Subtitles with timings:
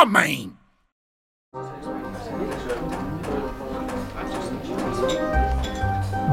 [0.00, 0.50] homem!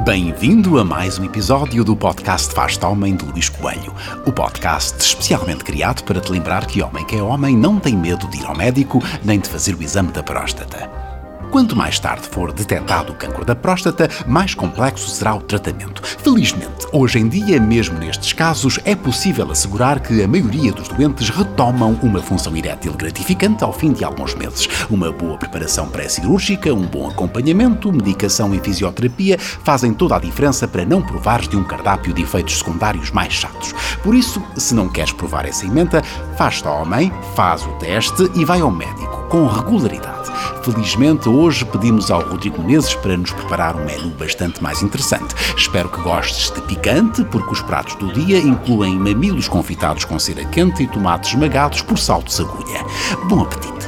[0.05, 3.93] Bem-vindo a mais um episódio do podcast Faz-te Homem de Luís Coelho.
[4.25, 8.25] O podcast especialmente criado para te lembrar que homem que é homem não tem medo
[8.29, 11.06] de ir ao médico nem de fazer o exame da próstata.
[11.49, 16.01] Quanto mais tarde for detectado o cancro da próstata, mais complexo será o tratamento.
[16.03, 21.29] Felizmente, hoje em dia, mesmo nestes casos, é possível assegurar que a maioria dos doentes
[21.29, 24.67] retomam uma função erétil gratificante ao fim de alguns meses.
[24.89, 30.85] Uma boa preparação pré-cirúrgica, um bom acompanhamento, medicação e fisioterapia fazem toda a diferença para
[30.85, 33.73] não provares de um cardápio de efeitos secundários mais chatos.
[34.03, 36.03] Por isso, se não queres provar essa emenda,
[36.37, 40.27] faz-te homem, faz o teste e vai ao médico com regularidade.
[40.63, 45.35] Felizmente, hoje pedimos ao Rodrigo Menezes para nos preparar um menu bastante mais interessante.
[45.55, 50.43] Espero que gostes de picante, porque os pratos do dia incluem mamilos confitados com cera
[50.45, 52.83] quente e tomates esmagados por salto de agulha.
[53.29, 53.87] Bom apetite!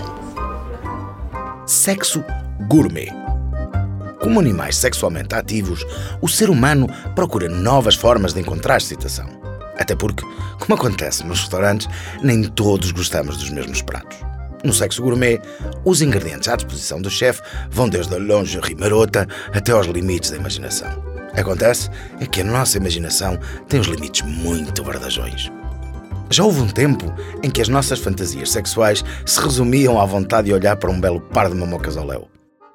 [1.65, 2.23] Sexo
[2.67, 3.11] gourmet.
[4.21, 5.85] Como animais sexualmente ativos,
[6.21, 9.27] o ser humano procura novas formas de encontrar excitação.
[9.77, 10.25] Até porque,
[10.59, 11.87] como acontece nos restaurantes,
[12.21, 14.17] nem todos gostamos dos mesmos pratos.
[14.63, 15.39] No sexo gourmet,
[15.85, 20.37] os ingredientes à disposição do chefe vão desde a lingerie marota até aos limites da
[20.37, 20.89] imaginação.
[21.33, 25.49] Acontece é que a nossa imaginação tem os limites muito verdajões.
[26.29, 30.53] Já houve um tempo em que as nossas fantasias sexuais se resumiam à vontade de
[30.53, 32.27] olhar para um belo par de mamocas ao léu.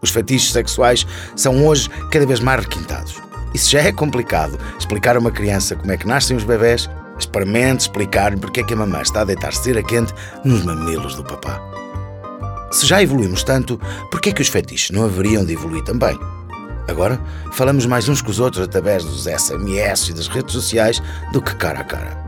[0.02, 3.14] Os fetiches sexuais são hoje cada vez mais requintados.
[3.54, 6.90] E se já é complicado explicar a uma criança como é que nascem os bebés,
[7.18, 10.12] experimente explicar-lhe porque é que a mamãe está a deitar cera quente
[10.44, 11.60] nos mamilos do papá.
[12.70, 13.78] Se já evoluímos tanto,
[14.10, 16.18] por que é que os fetiches não haveriam de evoluir também?
[16.88, 17.20] Agora,
[17.52, 21.54] falamos mais uns com os outros através dos SMS e das redes sociais do que
[21.54, 22.18] cara a cara.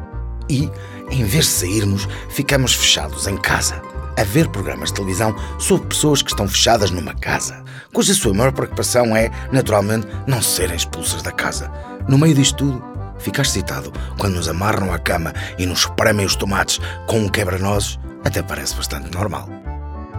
[0.48, 0.70] E,
[1.10, 3.82] em vez de sairmos, ficamos fechados em casa,
[4.16, 7.62] a ver programas de televisão sobre pessoas que estão fechadas numa casa,
[7.92, 11.70] cuja sua maior preocupação é, naturalmente, não serem expulsas da casa.
[12.08, 12.84] No meio disto tudo,
[13.18, 17.98] ficar excitado quando nos amarram à cama e nos premem os tomates com um quebra-nozes
[18.24, 19.48] até parece bastante normal.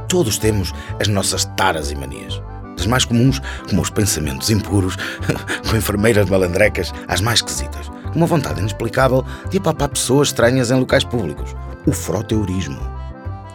[0.07, 2.41] Todos temos as nossas taras e manias.
[2.77, 4.95] Das mais comuns, como os pensamentos impuros,
[5.69, 11.03] com enfermeiras malandrecas, às mais esquisitas, uma vontade inexplicável de apalpar pessoas estranhas em locais
[11.03, 11.55] públicos.
[11.85, 12.79] O froteurismo.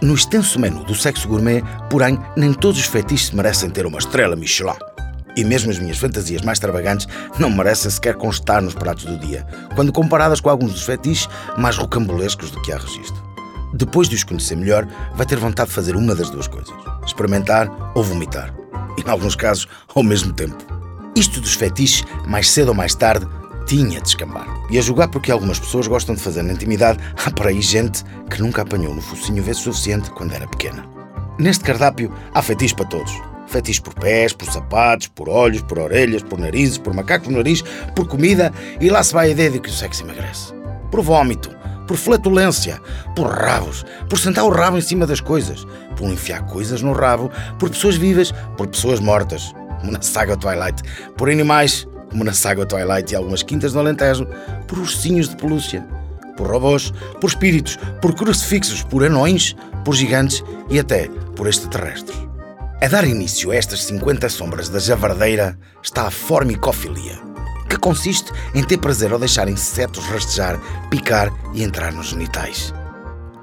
[0.02, 4.34] No extenso menu do sexo gourmet, porém, nem todos os fetiches merecem ter uma estrela
[4.34, 4.91] Michelin.
[5.36, 9.46] E mesmo as minhas fantasias mais extravagantes não merecem sequer constar nos pratos do dia,
[9.74, 13.22] quando comparadas com alguns dos fetiches mais rocambolescos do que há registro.
[13.72, 16.74] Depois de os conhecer melhor, vai ter vontade de fazer uma das duas coisas:
[17.06, 18.54] experimentar ou vomitar.
[18.98, 20.56] E, em alguns casos, ao mesmo tempo.
[21.16, 23.26] Isto dos fetiches, mais cedo ou mais tarde,
[23.66, 24.46] tinha de escambar.
[24.70, 28.04] E a julgar porque algumas pessoas gostam de fazer na intimidade, há por aí gente
[28.28, 30.84] que nunca apanhou no focinho vezes suficiente quando era pequena.
[31.38, 33.31] Neste cardápio há fetiches para todos.
[33.52, 37.62] Fetiches por pés, por sapatos, por olhos, por orelhas, por narizes, por macacos no nariz,
[37.94, 40.54] por comida e lá se vai a ideia de que o sexo emagrece.
[40.90, 41.50] Por vômito,
[41.86, 42.80] por flatulência,
[43.14, 45.66] por rabos, por sentar o rabo em cima das coisas,
[45.98, 50.80] por enfiar coisas no rabo, por pessoas vivas, por pessoas mortas, como na saga Twilight,
[51.18, 54.26] por animais, como na saga Twilight e algumas quintas do Alentejo,
[54.66, 55.86] por ursinhos de pelúcia,
[56.38, 56.90] por robôs,
[57.20, 62.31] por espíritos, por crucifixos, por anões, por gigantes e até por extraterrestres.
[62.82, 67.16] A dar início a estas 50 sombras da javardeira está a formicofilia
[67.70, 70.60] que consiste em ter prazer ao deixar insetos rastejar,
[70.90, 72.74] picar e entrar nos genitais.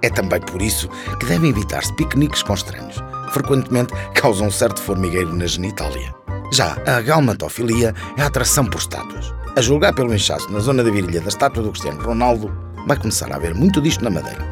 [0.01, 2.97] É também por isso que devem evitar-se piqueniques com estranhos.
[3.31, 6.13] Frequentemente causam um certo formigueiro na genitália.
[6.51, 9.33] Já a galmatofilia é a atração por estátuas.
[9.55, 12.51] A julgar pelo inchaço na zona da virilha da estátua do Cristiano Ronaldo,
[12.85, 14.45] vai começar a haver muito disto na Madeira.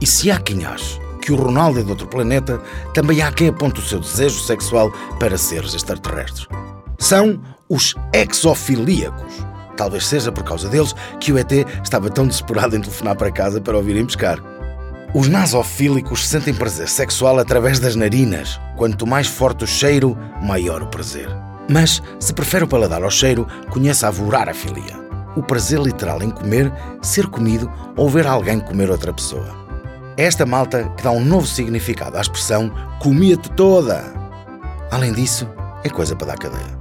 [0.00, 2.60] E se há quem ache que o Ronaldo é de outro planeta,
[2.94, 6.46] também há quem aponte o seu desejo sexual para seres extraterrestres.
[6.98, 9.46] São os exofilíacos.
[9.76, 11.52] Talvez seja por causa deles que o ET
[11.82, 14.42] estava tão desesperado em telefonar para casa para ouvirem pescar.
[15.14, 18.60] Os nasofílicos sentem prazer sexual através das narinas.
[18.76, 21.28] Quanto mais forte o cheiro, maior o prazer.
[21.68, 24.98] Mas, se prefere o paladar ao cheiro, conheça a vorarofilia.
[25.36, 29.67] O prazer literal em comer, ser comido ou ver alguém comer outra pessoa.
[30.18, 34.02] Esta malta que dá um novo significado à expressão comia-te toda.
[34.90, 35.48] Além disso,
[35.84, 36.76] é coisa para dar cadeia.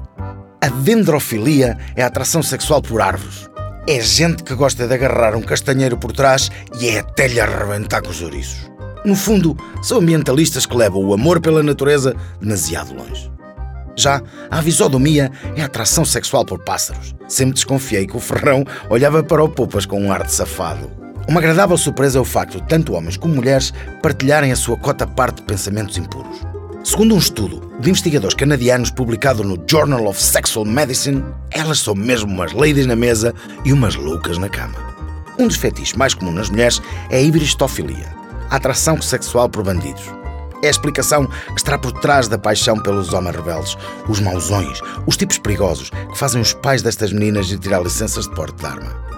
[0.59, 3.47] A dendrofilia é a atração sexual por árvores.
[3.87, 6.49] É gente que gosta de agarrar um castanheiro por trás
[6.79, 8.71] e é até lhe arrebentar com os ouriços.
[9.05, 13.31] No fundo, são ambientalistas que levam o amor pela natureza demasiado longe.
[13.95, 14.19] Já
[14.49, 17.13] a visodomia é a atração sexual por pássaros.
[17.27, 20.96] Sempre desconfiei que o Ferrão olhava para o Poupas com um ar de safado.
[21.27, 25.05] Uma agradável surpresa é o facto de tanto homens como mulheres partilharem a sua cota
[25.05, 26.37] parte de pensamentos impuros.
[26.85, 31.21] Segundo um estudo de investigadores canadianos publicado no Journal of Sexual Medicine,
[31.51, 33.35] elas são mesmo umas ladies na mesa
[33.65, 34.75] e umas loucas na cama.
[35.37, 38.07] Um dos fetiches mais comuns nas mulheres é a ibristofilia,
[38.49, 40.03] a atração sexual por bandidos.
[40.63, 43.77] É a explicação que está por trás da paixão pelos homens rebeldes,
[44.07, 48.33] os mausões, os tipos perigosos que fazem os pais destas meninas de tirar licenças de
[48.33, 49.16] porte de arma.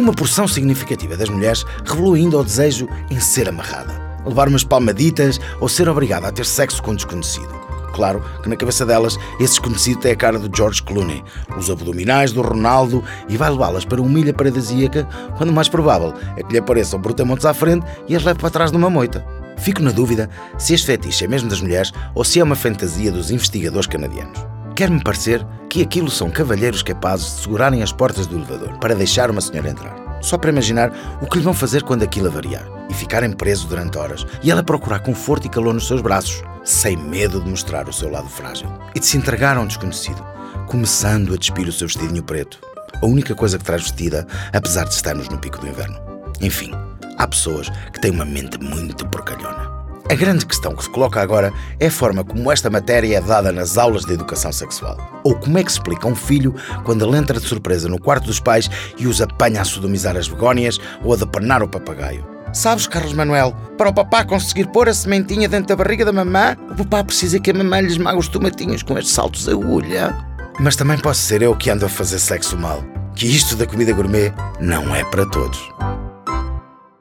[0.00, 3.92] Uma porção significativa das mulheres revelou ainda o desejo em ser amarrada,
[4.24, 7.50] levar umas palmaditas ou ser obrigada a ter sexo com um desconhecido.
[7.92, 11.22] Claro que na cabeça delas esse desconhecido tem a cara do George Clooney,
[11.54, 15.06] os abdominais do Ronaldo e vai levá-las para uma ilha paradisíaca
[15.36, 18.48] quando o mais provável é que lhe apareçam brutamontes à frente e as leve para
[18.48, 19.22] trás numa moita.
[19.58, 23.12] Fico na dúvida se este fetiche é mesmo das mulheres ou se é uma fantasia
[23.12, 24.59] dos investigadores canadianos.
[24.74, 29.30] Quer-me parecer que aquilo são cavalheiros capazes de segurarem as portas do elevador para deixar
[29.30, 30.20] uma senhora entrar.
[30.20, 33.96] Só para imaginar o que lhe vão fazer quando aquilo avariar e ficarem presos durante
[33.96, 37.92] horas e ela procurar conforto e calor nos seus braços, sem medo de mostrar o
[37.92, 40.24] seu lado frágil e de se entregar a um desconhecido,
[40.66, 42.58] começando a despir o seu vestidinho preto,
[43.00, 45.98] a única coisa que traz vestida, apesar de estarmos no pico do inverno.
[46.40, 46.72] Enfim,
[47.16, 49.79] há pessoas que têm uma mente muito porcalhona.
[50.10, 53.52] A grande questão que se coloca agora é a forma como esta matéria é dada
[53.52, 54.98] nas aulas de educação sexual.
[55.22, 56.52] Ou como é que se explica um filho
[56.82, 58.68] quando ele entra de surpresa no quarto dos pais
[58.98, 62.26] e os apanha a sodomizar as begónias ou a depanar o papagaio.
[62.52, 66.56] Sabes, Carlos Manuel, para o papá conseguir pôr a sementinha dentro da barriga da mamã,
[66.72, 70.12] o papá precisa que a mamã lhe esmague os tomatinhos com estes saltos a agulha.
[70.58, 72.82] Mas também posso ser eu que ando a fazer sexo mal.
[73.14, 75.70] Que isto da comida gourmet não é para todos.